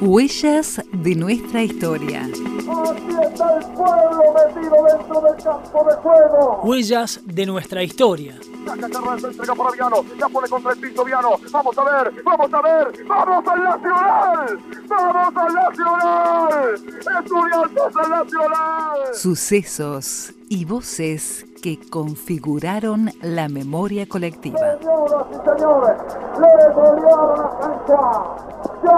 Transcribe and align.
Huellas 0.00 0.82
de 0.92 1.14
nuestra 1.14 1.62
historia. 1.62 2.22
Aquí 2.22 3.16
está 3.22 3.58
el 3.58 3.64
pueblo 3.72 4.34
metido 4.34 4.76
dentro 4.84 5.20
del 5.20 5.42
campo 5.42 5.84
de 5.88 5.94
juego. 5.96 6.60
Huellas 6.64 7.20
de 7.24 7.46
nuestra 7.46 7.82
historia. 7.82 8.38
Saca 8.66 8.88
Carranza, 8.88 9.28
entrega 9.28 9.54
para 9.54 9.70
Viano. 9.70 10.04
La 10.18 10.28
pone 10.28 10.48
contra 10.48 10.72
el 10.72 10.78
piso 10.78 11.04
Viano. 11.04 11.30
Vamos 11.50 11.78
a 11.78 11.84
ver, 11.84 12.22
vamos 12.24 12.52
a 12.52 12.62
ver. 12.62 13.06
¡Vamos 13.06 13.48
al 13.48 13.62
Nacional! 13.62 14.58
¡Vamos 14.88 15.36
al 15.36 15.54
Nacional! 15.54 16.74
¡Estudiantes 17.22 17.96
al 17.96 18.10
Nacional! 18.10 19.14
Sucesos 19.14 20.32
y 20.48 20.64
voces 20.64 21.46
que 21.62 21.78
configuraron 21.78 23.10
la 23.22 23.48
memoria 23.48 24.06
colectiva. 24.08 24.58
Señoras 24.80 25.26
y 25.30 25.34
señores, 25.34 25.96
le 26.40 26.74
golearon 26.74 27.40
a 27.40 27.62
San 27.62 27.78
Juan. 27.86 28.61
Se 28.82 28.88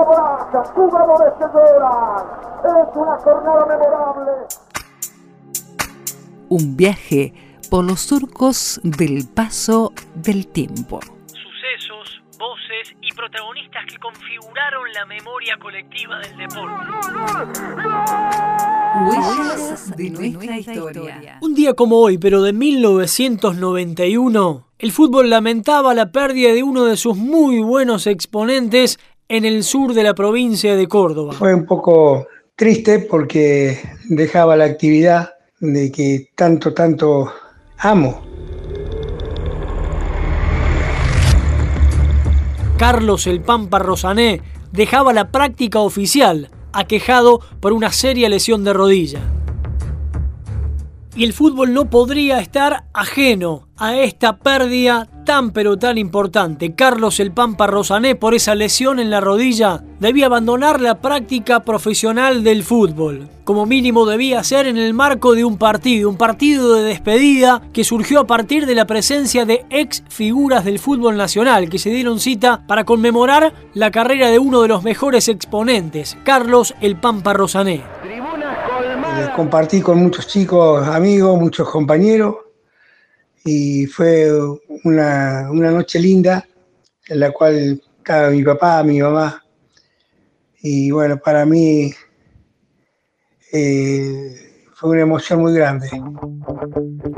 jugadores 0.72 1.32
que 1.38 1.44
lloran. 1.52 2.24
Es 2.64 2.88
una 2.96 3.18
jornada 3.18 3.66
memorable. 3.66 4.32
Un 6.48 6.74
viaje 6.74 7.34
por 7.70 7.84
los 7.84 8.00
surcos 8.00 8.80
del 8.82 9.28
paso 9.28 9.92
del 10.14 10.46
tiempo. 10.46 11.00
Sucesos, 11.26 12.22
voces 12.38 12.96
y 13.02 13.12
protagonistas 13.12 13.84
que 13.86 13.98
configuraron 13.98 14.90
la 14.94 15.04
memoria 15.04 15.58
colectiva 15.58 16.18
del 16.20 16.38
deporte. 16.38 16.86
Huellas 19.06 19.94
de 19.96 20.10
nuestra 20.10 20.58
historia. 20.58 21.38
Un 21.42 21.54
día 21.54 21.74
como 21.74 21.98
hoy, 21.98 22.16
pero 22.16 22.40
de 22.40 22.54
1991, 22.54 24.66
el 24.78 24.92
fútbol 24.92 25.28
lamentaba 25.28 25.92
la 25.94 26.10
pérdida 26.10 26.54
de 26.54 26.62
uno 26.62 26.84
de 26.84 26.96
sus 26.96 27.14
muy 27.16 27.60
buenos 27.60 28.06
exponentes 28.06 28.98
en 29.28 29.44
el 29.44 29.64
sur 29.64 29.94
de 29.94 30.02
la 30.02 30.14
provincia 30.14 30.76
de 30.76 30.86
Córdoba. 30.86 31.32
Fue 31.32 31.54
un 31.54 31.64
poco 31.64 32.26
triste 32.56 32.98
porque 32.98 33.78
dejaba 34.08 34.56
la 34.56 34.64
actividad 34.64 35.34
de 35.60 35.90
que 35.90 36.28
tanto, 36.34 36.74
tanto 36.74 37.32
amo. 37.78 38.22
Carlos 42.76 43.26
el 43.26 43.40
Pampa 43.40 43.78
Rosané 43.78 44.42
dejaba 44.72 45.12
la 45.12 45.30
práctica 45.30 45.78
oficial, 45.78 46.50
aquejado 46.72 47.40
por 47.60 47.72
una 47.72 47.92
seria 47.92 48.28
lesión 48.28 48.64
de 48.64 48.72
rodilla. 48.72 49.20
Y 51.16 51.24
el 51.24 51.32
fútbol 51.32 51.72
no 51.72 51.90
podría 51.90 52.40
estar 52.40 52.84
ajeno 52.92 53.68
a 53.76 53.96
esta 53.96 54.36
pérdida 54.36 55.08
tan 55.24 55.52
pero 55.52 55.78
tan 55.78 55.96
importante. 55.96 56.74
Carlos 56.74 57.20
el 57.20 57.32
Pampa 57.32 57.66
Rosané, 57.66 58.14
por 58.14 58.34
esa 58.34 58.54
lesión 58.54 58.98
en 58.98 59.10
la 59.10 59.20
rodilla, 59.20 59.82
debía 60.00 60.26
abandonar 60.26 60.80
la 60.80 61.00
práctica 61.00 61.60
profesional 61.60 62.44
del 62.44 62.62
fútbol. 62.62 63.28
Como 63.44 63.64
mínimo 63.66 64.06
debía 64.06 64.42
ser 64.42 64.66
en 64.66 64.76
el 64.76 64.92
marco 64.92 65.34
de 65.34 65.44
un 65.44 65.56
partido, 65.56 66.10
un 66.10 66.16
partido 66.16 66.74
de 66.74 66.82
despedida 66.82 67.62
que 67.72 67.84
surgió 67.84 68.20
a 68.20 68.26
partir 68.26 68.66
de 68.66 68.74
la 68.74 68.86
presencia 68.86 69.44
de 69.44 69.64
ex 69.70 70.02
figuras 70.08 70.64
del 70.64 70.78
fútbol 70.78 71.16
nacional 71.16 71.68
que 71.68 71.78
se 71.78 71.90
dieron 71.90 72.20
cita 72.20 72.64
para 72.66 72.84
conmemorar 72.84 73.52
la 73.74 73.90
carrera 73.90 74.30
de 74.30 74.38
uno 74.38 74.62
de 74.62 74.68
los 74.68 74.82
mejores 74.82 75.28
exponentes, 75.28 76.16
Carlos 76.24 76.74
el 76.80 76.96
Pampa 76.96 77.32
Rosané. 77.34 77.82
Compartí 79.34 79.80
con 79.80 79.98
muchos 79.98 80.26
chicos, 80.26 80.86
amigos, 80.86 81.38
muchos 81.38 81.68
compañeros. 81.68 82.36
Y 83.44 83.86
fue 83.86 84.30
una, 84.84 85.48
una 85.50 85.70
noche 85.70 85.98
linda 85.98 86.46
en 87.08 87.20
la 87.20 87.30
cual 87.30 87.82
estaba 87.98 88.30
mi 88.30 88.42
papá, 88.42 88.82
mi 88.82 89.00
mamá. 89.00 89.44
Y 90.62 90.90
bueno, 90.90 91.18
para 91.18 91.44
mí 91.44 91.92
eh, 93.52 94.53
fue 94.74 94.90
una 94.90 95.02
emoción 95.02 95.40
muy 95.40 95.54
grande. 95.54 95.88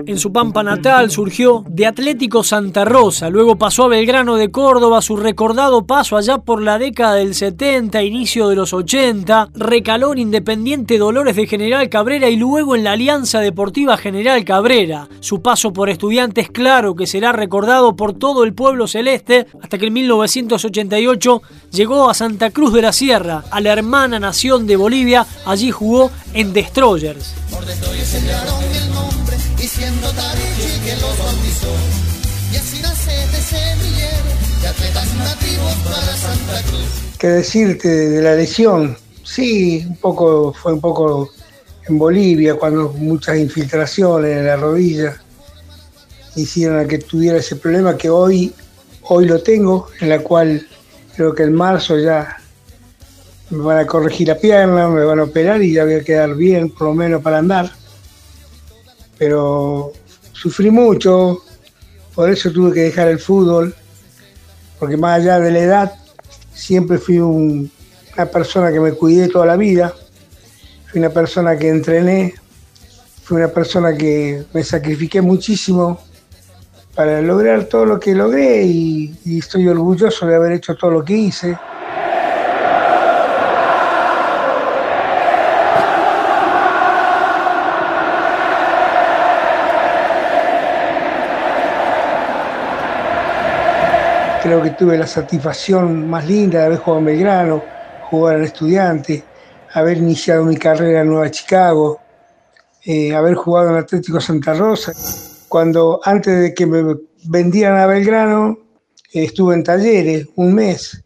En 0.06 0.18
su 0.18 0.32
pampa 0.32 0.62
natal 0.62 1.10
surgió 1.10 1.64
de 1.68 1.86
Atlético 1.86 2.44
Santa 2.44 2.84
Rosa, 2.84 3.30
luego 3.30 3.56
pasó 3.56 3.84
a 3.84 3.88
Belgrano 3.88 4.36
de 4.36 4.50
Córdoba, 4.50 5.02
su 5.02 5.16
recordado 5.16 5.86
paso 5.86 6.16
allá 6.16 6.38
por 6.38 6.62
la 6.62 6.78
década 6.78 7.14
del 7.14 7.34
70, 7.34 8.02
inicio 8.02 8.48
de 8.48 8.56
los 8.56 8.72
80, 8.72 9.50
recaló 9.54 10.12
en 10.12 10.18
Independiente 10.18 10.98
Dolores 10.98 11.34
de 11.34 11.46
General 11.46 11.88
Cabrera 11.88 12.28
y 12.28 12.36
luego 12.36 12.76
en 12.76 12.84
la 12.84 12.92
Alianza 12.92 13.40
Deportiva 13.40 13.96
General 13.96 14.44
Cabrera. 14.44 15.08
Su 15.20 15.42
paso 15.42 15.72
por 15.72 15.88
estudiantes 15.88 16.50
claro 16.50 16.94
que 16.94 17.06
será 17.06 17.32
recordado 17.32 17.96
por 17.96 18.12
todo 18.12 18.44
el 18.44 18.54
pueblo 18.54 18.86
celeste 18.86 19.46
hasta 19.62 19.78
que 19.78 19.86
en 19.86 19.94
1988 19.94 21.42
llegó 21.72 22.08
a 22.08 22.14
Santa 22.14 22.50
Cruz 22.50 22.72
de 22.72 22.82
la 22.82 22.92
Sierra, 22.92 23.44
a 23.50 23.60
la 23.60 23.72
hermana 23.72 24.20
nación 24.20 24.66
de 24.66 24.76
Bolivia, 24.76 25.26
allí 25.46 25.70
jugó 25.70 26.10
en 26.34 26.52
Destroyers. 26.52 27.34
Cruz. 36.62 37.18
¿Qué 37.18 37.28
decirte 37.28 37.88
de 37.88 38.22
la 38.22 38.34
lesión? 38.34 38.96
Sí, 39.22 39.84
un 39.88 39.96
poco, 39.96 40.52
fue 40.52 40.72
un 40.72 40.80
poco 40.80 41.30
en 41.88 41.98
Bolivia, 41.98 42.54
cuando 42.54 42.90
muchas 42.90 43.38
infiltraciones 43.38 44.36
en 44.36 44.46
la 44.46 44.56
rodilla 44.56 45.20
hicieron 46.34 46.78
a 46.78 46.86
que 46.86 46.98
tuviera 46.98 47.38
ese 47.38 47.56
problema 47.56 47.96
que 47.96 48.10
hoy, 48.10 48.52
hoy 49.02 49.26
lo 49.26 49.42
tengo, 49.42 49.88
en 50.00 50.10
la 50.10 50.18
cual 50.18 50.66
creo 51.16 51.34
que 51.34 51.44
en 51.44 51.54
marzo 51.54 51.98
ya 51.98 52.36
me 53.50 53.58
van 53.62 53.78
a 53.78 53.86
corregir 53.86 54.28
la 54.28 54.36
pierna, 54.36 54.88
me 54.88 55.04
van 55.04 55.20
a 55.20 55.24
operar 55.24 55.62
y 55.62 55.72
ya 55.72 55.84
voy 55.84 55.94
a 55.94 56.04
quedar 56.04 56.34
bien, 56.34 56.70
por 56.70 56.88
lo 56.88 56.94
menos 56.94 57.22
para 57.22 57.38
andar. 57.38 57.70
Pero 59.18 59.92
sufrí 60.32 60.70
mucho, 60.70 61.42
por 62.14 62.30
eso 62.30 62.50
tuve 62.50 62.72
que 62.74 62.80
dejar 62.80 63.08
el 63.08 63.18
fútbol, 63.18 63.74
porque 64.78 64.96
más 64.96 65.20
allá 65.20 65.38
de 65.38 65.50
la 65.52 65.58
edad, 65.60 65.94
siempre 66.52 66.98
fui 66.98 67.18
un- 67.18 67.70
una 68.14 68.26
persona 68.26 68.72
que 68.72 68.80
me 68.80 68.92
cuidé 68.92 69.28
toda 69.28 69.46
la 69.46 69.56
vida, 69.56 69.94
fui 70.90 71.00
una 71.00 71.10
persona 71.10 71.56
que 71.56 71.68
entrené, 71.68 72.34
fui 73.22 73.36
una 73.38 73.48
persona 73.48 73.96
que 73.96 74.44
me 74.52 74.64
sacrifiqué 74.64 75.20
muchísimo 75.20 76.00
para 76.94 77.20
lograr 77.20 77.64
todo 77.64 77.84
lo 77.84 78.00
que 78.00 78.14
logré 78.14 78.64
y 78.64 79.38
estoy 79.38 79.68
orgulloso 79.68 80.26
de 80.26 80.34
haber 80.34 80.52
hecho 80.52 80.74
todo 80.74 80.90
lo 80.90 81.04
que 81.04 81.12
hice. 81.14 81.56
Creo 94.46 94.62
que 94.62 94.70
tuve 94.70 94.96
la 94.96 95.08
satisfacción 95.08 96.08
más 96.08 96.24
linda 96.24 96.60
de 96.60 96.66
haber 96.66 96.78
jugado 96.78 97.00
en 97.00 97.04
Belgrano, 97.06 97.64
jugar 98.08 98.36
en 98.36 98.44
Estudiante, 98.44 99.24
haber 99.74 99.96
iniciado 99.96 100.44
mi 100.44 100.56
carrera 100.56 101.00
en 101.00 101.08
Nueva 101.08 101.28
Chicago, 101.32 101.98
eh, 102.84 103.12
haber 103.12 103.34
jugado 103.34 103.70
en 103.70 103.78
Atlético 103.78 104.20
Santa 104.20 104.54
Rosa. 104.54 104.92
Cuando 105.48 105.98
antes 106.04 106.40
de 106.40 106.54
que 106.54 106.64
me 106.64 106.94
vendieran 107.24 107.76
a 107.80 107.86
Belgrano, 107.86 108.56
eh, 109.12 109.24
estuve 109.24 109.54
en 109.56 109.64
talleres 109.64 110.28
un 110.36 110.54
mes, 110.54 111.02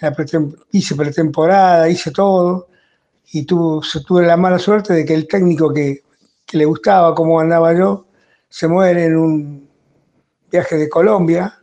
La 0.00 0.12
pretem- 0.12 0.56
hice 0.72 0.96
pretemporada, 0.96 1.88
hice 1.88 2.10
todo, 2.10 2.66
y 3.30 3.44
tuvo, 3.44 3.80
se- 3.84 4.00
tuve 4.00 4.26
la 4.26 4.36
mala 4.36 4.58
suerte 4.58 4.92
de 4.92 5.04
que 5.04 5.14
el 5.14 5.28
técnico 5.28 5.72
que, 5.72 6.02
que 6.44 6.58
le 6.58 6.64
gustaba 6.64 7.14
cómo 7.14 7.38
andaba 7.38 7.72
yo, 7.74 8.06
se 8.48 8.66
muere 8.66 9.04
en 9.04 9.16
un 9.16 9.68
viaje 10.50 10.76
de 10.78 10.88
Colombia, 10.88 11.60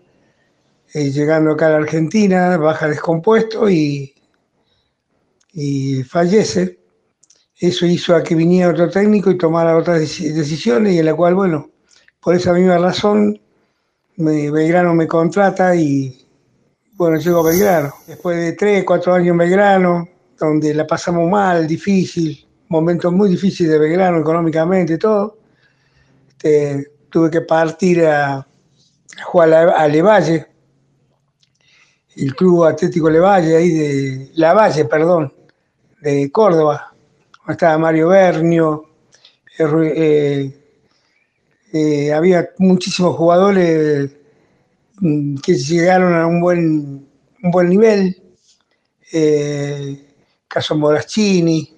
eh, 0.93 1.11
llegando 1.11 1.51
acá 1.51 1.67
a 1.67 1.71
la 1.71 1.77
Argentina, 1.77 2.57
baja 2.57 2.87
descompuesto 2.87 3.69
y, 3.69 4.13
y 5.53 6.03
fallece. 6.03 6.79
Eso 7.57 7.85
hizo 7.85 8.15
a 8.15 8.23
que 8.23 8.35
viniera 8.35 8.69
otro 8.71 8.89
técnico 8.89 9.29
y 9.31 9.37
tomara 9.37 9.75
otras 9.75 10.01
deci- 10.01 10.31
decisiones 10.33 10.93
y 10.93 10.99
en 10.99 11.05
la 11.05 11.13
cual, 11.13 11.35
bueno, 11.35 11.69
por 12.21 12.35
esa 12.35 12.53
misma 12.53 12.77
razón, 12.77 13.39
me- 14.17 14.49
Belgrano 14.49 14.93
me 14.93 15.07
contrata 15.07 15.75
y, 15.75 16.25
bueno, 16.93 17.17
llego 17.17 17.39
a 17.41 17.49
Belgrano. 17.51 17.93
Después 18.07 18.37
de 18.37 18.53
tres, 18.53 18.83
cuatro 18.85 19.13
años 19.13 19.29
en 19.29 19.37
Belgrano, 19.39 20.07
donde 20.37 20.73
la 20.73 20.87
pasamos 20.87 21.29
mal, 21.29 21.67
difícil, 21.67 22.47
momentos 22.69 23.11
muy 23.11 23.29
difíciles 23.29 23.73
de 23.73 23.79
Belgrano 23.79 24.19
económicamente 24.19 24.93
y 24.93 24.97
todo, 24.97 25.37
este, 26.29 26.91
tuve 27.09 27.29
que 27.29 27.41
partir 27.41 28.05
a, 28.05 28.35
a 28.37 28.45
jugar 29.25 29.53
a, 29.53 29.71
a 29.81 29.87
Levalle, 29.87 30.47
el 32.15 32.35
Club 32.35 32.65
Atlético 32.65 33.09
Levalle, 33.09 33.55
ahí 33.55 33.69
de 33.69 34.31
La 34.35 34.53
Valle, 34.53 34.85
perdón, 34.85 35.33
de 36.01 36.31
Córdoba, 36.31 36.93
donde 37.37 37.53
estaba 37.53 37.77
Mario 37.77 38.09
Bernio, 38.09 38.89
eh, 39.57 39.93
eh, 39.95 40.53
eh, 41.73 42.13
había 42.13 42.49
muchísimos 42.59 43.15
jugadores 43.15 44.09
mm, 44.99 45.35
que 45.37 45.55
llegaron 45.55 46.15
a 46.15 46.27
un 46.27 46.39
buen, 46.39 47.07
un 47.43 47.51
buen 47.51 47.69
nivel. 47.69 48.15
Caso 50.47 50.75
Moraschini, 50.75 51.75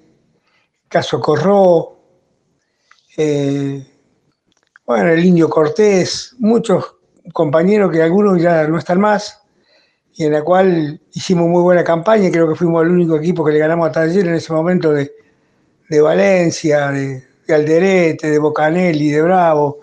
caso 0.87 1.19
Corró, 1.19 1.97
bueno, 4.85 5.09
el 5.09 5.25
Indio 5.25 5.49
Cortés, 5.49 6.35
muchos 6.39 6.95
compañeros 7.33 7.91
que 7.91 8.01
algunos 8.01 8.41
ya 8.41 8.67
no 8.67 8.77
están 8.77 8.99
más, 8.99 9.40
y 10.15 10.25
en 10.25 10.33
la 10.33 10.43
cual 10.43 10.99
hicimos 11.13 11.47
muy 11.47 11.61
buena 11.61 11.83
campaña, 11.83 12.29
creo 12.31 12.47
que 12.49 12.55
fuimos 12.55 12.83
el 12.83 12.91
único 12.91 13.15
equipo 13.17 13.45
que 13.45 13.53
le 13.53 13.59
ganamos 13.59 13.89
a 13.89 13.91
Taller 13.91 14.27
en 14.27 14.35
ese 14.35 14.51
momento 14.51 14.91
de, 14.91 15.11
Valencia, 16.01 16.91
de, 16.91 17.23
Alderete, 17.49 18.29
de 18.29 18.39
Bocanelli, 18.39 19.11
de 19.11 19.21
Bravo, 19.21 19.79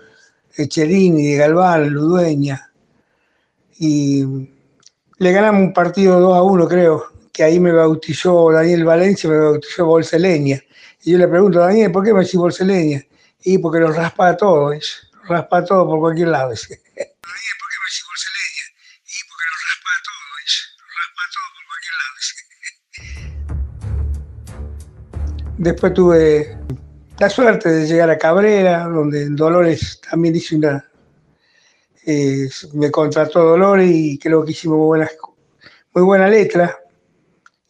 de 0.57 0.69
Cherini, 0.69 1.33
de 1.33 1.37
Galván, 1.37 1.89
Ludueña. 1.89 2.71
Y 3.79 4.25
le 5.19 5.33
ganamos 5.33 5.63
un 5.63 5.73
partido 5.73 6.19
2 6.21 6.37
a 6.37 6.43
1, 6.43 6.69
creo, 6.69 7.05
que 7.33 7.43
ahí 7.43 7.61
me 7.61 7.73
bautizó 7.73 8.51
Daniel 8.51 8.85
Valencia, 8.85 9.29
me 9.29 9.39
bautizó 9.39 9.87
Bolseleña. 9.87 10.63
Y 11.05 11.13
yo 11.13 11.19
le 11.19 11.29
pregunto, 11.29 11.61
Daniel, 11.61 11.93
¿por 11.93 12.05
qué 12.05 12.13
me 12.13 12.21
decís 12.21 12.37
Bolseleña? 12.37 13.03
Y 13.45 13.59
porque 13.59 13.81
nos 13.81 13.97
raspa 13.97 14.37
todo, 14.37 14.73
raspa 15.29 15.65
todo 15.65 15.87
por 15.87 16.01
cualquier 16.01 16.29
lado. 16.29 16.51
¿por 16.51 16.88
Después 25.59 25.93
tuve 25.93 26.57
la 27.19 27.29
suerte 27.29 27.69
de 27.69 27.87
llegar 27.87 28.09
a 28.11 28.17
Cabrera, 28.17 28.85
donde 28.85 29.29
Dolores 29.31 30.01
también 30.09 30.37
hizo 30.37 30.57
una... 30.57 30.85
Eh, 32.07 32.49
me 32.75 32.91
contrató 32.91 33.43
Dolores 33.43 33.91
y 33.93 34.19
creo 34.19 34.45
que 34.45 34.53
hicimos 34.53 34.79
muy, 34.79 34.87
buenas, 34.87 35.11
muy 35.93 36.05
buena 36.05 36.29
letra. 36.29 36.79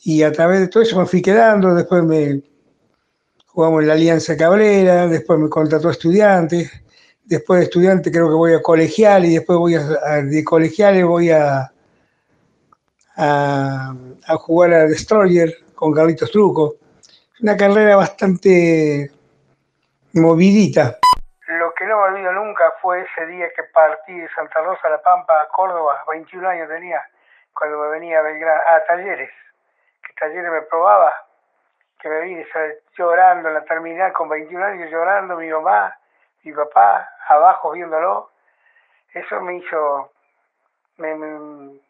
Y 0.05 0.23
a 0.23 0.31
través 0.31 0.61
de 0.61 0.69
todo 0.69 0.83
eso 0.83 0.99
me 0.99 1.07
fui 1.07 1.23
quedando, 1.23 1.75
después 1.75 2.05
me 2.05 2.43
jugamos 3.47 3.81
en 3.83 3.89
la 3.89 3.95
Alianza 3.95 4.37
Cabrera, 4.37 5.09
después 5.09 5.39
me 5.41 5.49
contrató 5.49 5.89
a 5.89 5.93
estudiantes, 5.93 6.71
después 7.25 7.59
de 7.59 7.65
estudiante 7.65 8.11
creo 8.13 8.29
que 8.29 8.35
voy 8.35 8.53
a 8.53 8.63
colegial 8.63 9.25
y 9.25 9.35
después 9.35 9.59
voy 9.59 9.75
a, 9.75 9.83
de 10.23 10.45
colegiales 10.45 11.05
voy 11.05 11.31
a, 11.31 11.73
a, 13.17 13.95
jugar 14.37 14.75
a 14.75 14.87
Destroyer 14.87 15.55
con 15.75 15.93
Carlitos 15.93 16.31
Truco. 16.31 16.77
Una 17.41 17.57
carrera 17.57 17.97
bastante 17.97 19.11
movidita. 20.15 20.99
Lo 21.47 21.73
que 21.75 21.85
no 21.87 21.97
me 21.97 22.03
olvido 22.03 22.33
nunca 22.33 22.73
fue 22.83 23.03
ese 23.03 23.27
día 23.27 23.49
que 23.55 23.63
partí 23.65 24.19
de 24.19 24.29
Santa 24.31 24.61
Rosa 24.61 24.89
La 24.89 25.01
Pampa 25.01 25.43
a 25.43 25.49
Córdoba, 25.49 26.05
21 26.09 26.49
años 26.49 26.69
tenía, 26.69 27.03
cuando 27.55 27.79
me 27.79 27.89
venía 27.89 28.21
a, 28.21 28.77
a 28.77 28.85
Talleres, 28.87 29.31
que 30.03 30.13
Talleres 30.15 30.51
me 30.51 30.63
probaba 30.63 31.15
que 32.01 32.09
me 32.09 32.21
vine 32.21 32.47
llorando 32.97 33.49
en 33.49 33.55
la 33.55 33.65
terminal 33.65 34.13
con 34.13 34.29
21 34.29 34.65
años, 34.65 34.91
llorando, 34.91 35.37
mi 35.37 35.49
mamá, 35.49 35.97
mi 36.43 36.53
papá, 36.53 37.09
abajo 37.29 37.73
viéndolo. 37.73 38.31
Eso 39.13 39.41
me 39.41 39.57
hizo, 39.57 40.13
me, 40.99 41.81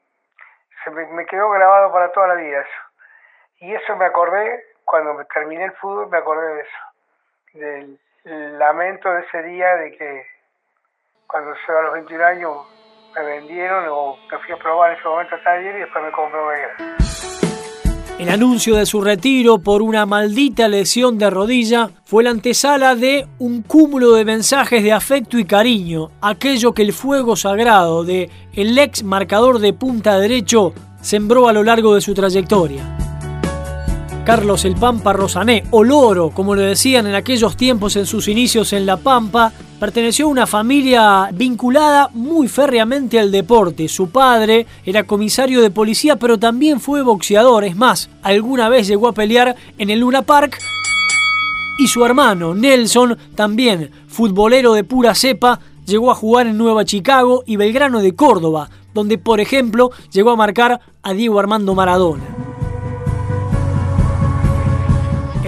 se 0.84 0.90
me, 0.90 1.26
quedó 1.26 1.50
grabado 1.50 1.92
para 1.92 2.10
toda 2.12 2.28
la 2.28 2.34
vida 2.34 2.60
eso. 2.60 2.70
Y 3.60 3.74
eso 3.74 3.96
me 3.96 4.06
acordé, 4.06 4.64
cuando 4.88 5.14
me 5.14 5.24
terminé 5.26 5.64
el 5.64 5.72
fútbol, 5.72 6.08
me 6.08 6.18
acordé 6.18 6.54
de 6.54 6.60
eso, 6.60 7.98
del 8.24 8.58
lamento 8.58 9.10
de 9.12 9.20
ese 9.20 9.42
día 9.42 9.76
de 9.76 9.96
que 9.96 10.26
cuando 11.26 11.54
se 11.66 11.72
a 11.72 11.82
los 11.82 11.92
21 11.92 12.24
años 12.24 12.56
me 13.14 13.24
vendieron 13.24 13.84
o 13.90 14.16
me 14.30 14.38
fui 14.38 14.54
a 14.54 14.56
probar 14.56 14.92
en 14.92 14.98
ese 14.98 15.08
momento 15.08 15.34
a 15.34 15.44
taller 15.44 15.76
y 15.76 15.80
después 15.80 16.04
me 16.04 16.12
compró 16.12 16.46
Vega. 16.46 16.96
El 18.18 18.30
anuncio 18.30 18.74
de 18.74 18.86
su 18.86 19.00
retiro 19.00 19.58
por 19.58 19.80
una 19.80 20.04
maldita 20.04 20.66
lesión 20.66 21.18
de 21.18 21.30
rodilla 21.30 21.90
fue 22.04 22.24
la 22.24 22.30
antesala 22.30 22.96
de 22.96 23.26
un 23.38 23.62
cúmulo 23.62 24.14
de 24.14 24.24
mensajes 24.24 24.82
de 24.82 24.92
afecto 24.92 25.38
y 25.38 25.44
cariño, 25.44 26.10
aquello 26.20 26.72
que 26.72 26.82
el 26.82 26.92
fuego 26.92 27.36
sagrado 27.36 28.04
de 28.04 28.28
el 28.54 28.76
ex 28.76 29.04
marcador 29.04 29.60
de 29.60 29.72
punta 29.72 30.18
derecho 30.18 30.72
sembró 31.00 31.46
a 31.46 31.52
lo 31.52 31.62
largo 31.62 31.94
de 31.94 32.00
su 32.00 32.12
trayectoria. 32.12 33.07
Carlos 34.28 34.66
el 34.66 34.74
Pampa 34.74 35.14
Rosané, 35.14 35.64
o 35.70 35.82
Loro, 35.82 36.28
como 36.28 36.54
le 36.54 36.60
decían 36.60 37.06
en 37.06 37.14
aquellos 37.14 37.56
tiempos 37.56 37.96
en 37.96 38.04
sus 38.04 38.28
inicios 38.28 38.74
en 38.74 38.84
La 38.84 38.98
Pampa, 38.98 39.50
perteneció 39.80 40.26
a 40.26 40.28
una 40.28 40.46
familia 40.46 41.30
vinculada 41.32 42.10
muy 42.12 42.46
férreamente 42.46 43.18
al 43.18 43.32
deporte. 43.32 43.88
Su 43.88 44.10
padre 44.10 44.66
era 44.84 45.04
comisario 45.04 45.62
de 45.62 45.70
policía, 45.70 46.16
pero 46.16 46.38
también 46.38 46.78
fue 46.78 47.00
boxeador. 47.00 47.64
Es 47.64 47.74
más, 47.74 48.10
alguna 48.20 48.68
vez 48.68 48.86
llegó 48.86 49.08
a 49.08 49.14
pelear 49.14 49.56
en 49.78 49.88
el 49.88 50.00
Luna 50.00 50.20
Park. 50.20 50.58
Y 51.78 51.88
su 51.88 52.04
hermano, 52.04 52.54
Nelson, 52.54 53.16
también 53.34 53.90
futbolero 54.08 54.74
de 54.74 54.84
pura 54.84 55.14
cepa, 55.14 55.58
llegó 55.86 56.10
a 56.10 56.14
jugar 56.14 56.46
en 56.46 56.58
Nueva 56.58 56.84
Chicago 56.84 57.44
y 57.46 57.56
Belgrano 57.56 58.00
de 58.00 58.14
Córdoba, 58.14 58.68
donde, 58.92 59.16
por 59.16 59.40
ejemplo, 59.40 59.90
llegó 60.12 60.32
a 60.32 60.36
marcar 60.36 60.82
a 61.02 61.14
Diego 61.14 61.40
Armando 61.40 61.74
Maradona. 61.74 62.47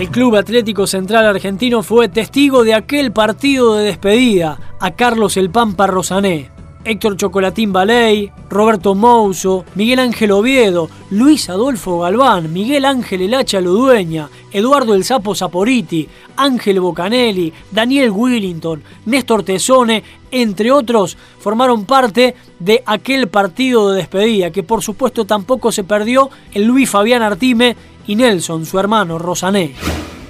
El 0.01 0.09
Club 0.09 0.37
Atlético 0.37 0.87
Central 0.87 1.27
Argentino 1.27 1.83
fue 1.83 2.09
testigo 2.09 2.65
de 2.65 2.73
aquel 2.73 3.13
partido 3.13 3.75
de 3.75 3.85
despedida 3.85 4.59
a 4.81 4.93
Carlos 4.93 5.37
El 5.37 5.51
Pampa 5.51 5.87
Rosané. 5.87 6.51
Héctor 6.87 7.19
Chocolatín 7.19 7.71
Baley, 7.71 8.33
Roberto 8.49 8.95
Mouso, 8.95 9.67
Miguel 9.75 9.99
Ángel 9.99 10.33
Oviedo, 10.33 10.89
Luis 11.11 11.51
Adolfo 11.51 12.01
Galván, 12.01 12.51
Miguel 12.51 12.87
Ángel 12.87 13.21
El 13.21 13.35
Hacha 13.35 13.61
Ludueña, 13.61 14.31
Eduardo 14.51 14.95
El 14.95 15.05
Sapo 15.05 15.35
Saporiti, 15.35 16.09
Ángel 16.35 16.81
Bocanelli, 16.81 17.53
Daniel 17.71 18.11
Willington, 18.11 18.83
Néstor 19.05 19.43
Tesone, 19.43 20.03
entre 20.31 20.73
otros, 20.73 21.19
formaron 21.39 21.85
parte 21.85 22.35
de 22.59 22.83
aquel 22.87 23.29
partido 23.29 23.91
de 23.91 23.99
despedida, 23.99 24.51
que 24.51 24.63
por 24.63 24.83
supuesto 24.83 25.27
tampoco 25.27 25.71
se 25.71 25.85
perdió 25.85 26.31
el 26.55 26.65
Luis 26.65 26.89
Fabián 26.89 27.21
Artime 27.21 27.77
y 28.07 28.17
Nelson, 28.17 28.67
su 28.67 28.79
hermano, 28.79 29.19
Rosané. 29.19 29.75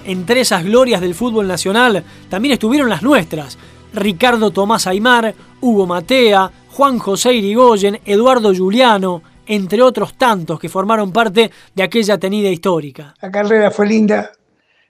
Entre 0.05 0.41
esas 0.41 0.65
glorias 0.65 1.01
del 1.01 1.15
fútbol 1.15 1.47
nacional 1.47 2.05
también 2.29 2.53
estuvieron 2.53 2.89
las 2.89 3.03
nuestras. 3.03 3.59
Ricardo 3.93 4.51
Tomás 4.51 4.87
Aymar, 4.87 5.35
Hugo 5.61 5.87
Matea, 5.87 6.51
Juan 6.71 6.99
José 6.99 7.35
Irigoyen, 7.35 8.01
Eduardo 8.05 8.55
Juliano, 8.55 9.23
entre 9.47 9.83
otros 9.83 10.15
tantos 10.15 10.61
que 10.61 10.69
formaron 10.69 11.13
parte 11.13 11.51
de 11.75 11.83
aquella 11.83 12.19
tenida 12.19 12.49
histórica. 12.49 13.15
La 13.21 13.31
carrera 13.31 13.71
fue 13.71 13.87
linda, 13.87 14.31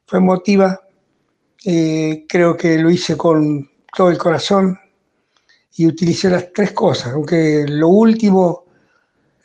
fue 0.06 0.18
emotiva, 0.18 0.80
eh, 1.64 2.25
creo 2.28 2.56
que 2.56 2.78
lo 2.78 2.90
hice 2.90 3.16
con 3.16 3.68
todo 3.96 4.10
el 4.10 4.18
corazón 4.18 4.78
y 5.76 5.87
utilicé 5.87 6.28
las 6.30 6.52
tres 6.52 6.72
cosas, 6.72 7.14
aunque 7.14 7.64
lo 7.68 7.88
último 7.88 8.64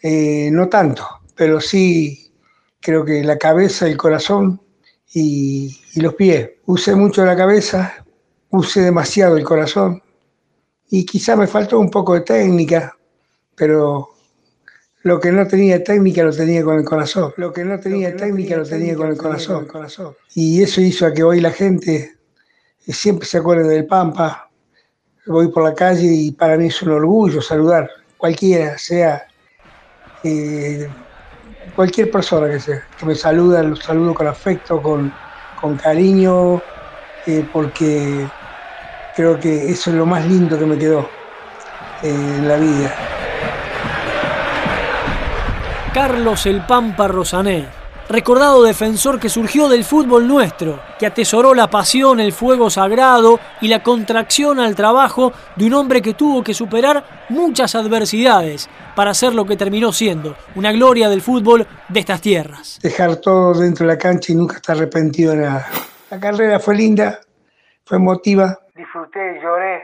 eh, 0.02 0.50
no 0.52 0.68
tanto, 0.68 1.08
pero 1.34 1.62
sí 1.62 2.25
creo 2.86 3.04
que 3.04 3.24
la 3.24 3.38
cabeza, 3.38 3.88
el 3.88 3.98
corazón 3.98 4.62
y, 5.12 5.82
los 5.96 6.14
pies. 6.14 6.52
Usé 6.68 6.94
mucho 6.94 7.26
la 7.26 7.36
cabeza, 7.36 8.06
usé 8.52 8.82
demasiado 8.82 9.38
el 9.38 9.44
corazón 9.44 10.04
y 10.90 11.04
quizá 11.04 11.36
me 11.36 11.48
faltó 11.48 11.80
un 11.80 11.90
poco 11.90 12.14
de 12.14 12.22
técnica, 12.22 12.96
pero 13.56 14.10
lo 15.02 15.20
que 15.20 15.32
no 15.32 15.48
tenía 15.48 15.84
técnica 15.84 16.24
lo 16.24 16.32
tenía 16.32 16.64
con 16.64 16.78
el 16.78 16.86
corazón. 16.86 17.34
Lo 17.38 17.52
que 17.52 17.64
no 17.66 17.80
tenía 17.80 18.16
técnica 18.16 18.58
lo 18.58 18.66
tenía 18.66 18.96
con 18.96 19.10
el 19.10 19.18
corazón. 19.18 19.68
Y 20.36 20.62
eso 20.62 20.80
hizo 20.80 21.08
a 21.08 21.14
que 21.14 21.24
hoy 21.24 21.42
la 21.42 21.52
gente 21.52 22.18
siempre 22.88 23.28
se 23.28 23.40
acuerde 23.40 23.68
del 23.68 23.88
Pampa. 23.88 24.52
Voy 25.26 25.48
por 25.48 25.64
la 25.64 25.74
calle 25.74 26.06
y 26.06 26.32
para 26.32 26.56
mí 26.56 26.68
es 26.68 26.82
un 26.84 26.92
orgullo 26.92 27.42
saludar 27.42 27.90
cualquiera, 28.18 28.78
sea 28.78 29.26
eh, 30.24 30.88
cualquier 31.76 32.12
persona 32.12 32.50
que 32.50 32.60
sea, 32.60 32.84
que 32.98 33.06
me 33.06 33.16
saluda, 33.16 33.64
lo 33.64 33.76
saludo 33.76 34.14
con 34.14 34.28
afecto, 34.28 34.82
con, 34.82 35.12
cariño, 35.82 36.62
eh, 37.26 37.44
porque 37.52 38.28
creo 39.16 39.40
que 39.40 39.72
eso 39.72 39.90
es 39.90 39.96
lo 39.96 40.06
más 40.06 40.24
lindo 40.28 40.60
que 40.60 40.66
me 40.66 40.78
quedó 40.78 41.10
eh, 42.04 42.10
en 42.10 42.48
la 42.48 42.58
vida. 42.58 42.96
Carlos 45.92 46.46
El 46.46 46.62
Pampa 46.62 47.08
Rosané 47.08 47.85
recordado 48.10 48.64
defensor 48.64 49.20
que 49.20 49.30
surgió 49.30 49.70
del 49.70 49.84
fútbol 49.84 50.28
nuestro, 50.28 50.80
que 51.00 51.06
atesoró 51.06 51.54
la 51.54 51.70
pasión, 51.70 52.20
el 52.20 52.32
fuego 52.32 52.70
sagrado 52.70 53.40
y 53.62 53.68
la 53.68 53.84
contracción 53.84 54.60
al 54.60 54.76
trabajo 54.76 55.34
de 55.56 55.66
un 55.66 55.74
hombre 55.74 56.02
que 56.02 56.14
tuvo 56.14 56.44
que 56.44 56.54
superar 56.54 57.26
muchas 57.30 57.76
adversidades 57.76 58.70
para 58.96 59.14
ser 59.14 59.34
lo 59.34 59.46
que 59.46 59.58
terminó 59.58 59.92
siendo, 59.92 60.36
una 60.56 60.72
gloria 60.72 61.10
del 61.10 61.22
fútbol 61.22 61.68
de 61.90 62.00
estas 62.00 62.22
tierras. 62.22 62.80
Dejar 62.82 63.18
todo 63.18 63.54
dentro 63.60 63.86
de 63.86 63.94
la 63.94 63.98
cancha 63.98 64.32
y 64.32 64.36
nunca 64.36 64.58
estar 64.58 64.78
arrepentido 64.78 65.32
de 65.32 65.38
nada. 65.40 65.68
La 66.10 66.20
carrera 66.20 66.60
fue 66.60 66.76
linda, 66.76 67.20
fue 67.84 67.98
emotiva. 67.98 68.60
Disfruté, 68.76 69.40
lloré, 69.42 69.84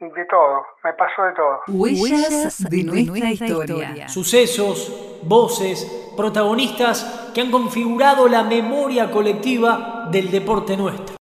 de 0.00 0.24
todo, 0.24 0.64
me 0.82 0.92
pasó 0.94 1.22
de 1.24 1.32
todo. 1.34 1.60
Huellas 1.68 2.70
de 2.70 2.84
nuestra 2.84 3.30
historia. 3.30 4.08
Sucesos, 4.08 5.20
voces, 5.22 6.10
protagonistas 6.16 7.30
que 7.34 7.42
han 7.42 7.50
configurado 7.50 8.26
la 8.26 8.42
memoria 8.42 9.10
colectiva 9.10 10.08
del 10.10 10.30
deporte 10.30 10.76
nuestro. 10.76 11.16